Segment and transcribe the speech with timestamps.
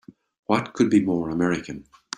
[0.47, 1.85] What could be more American!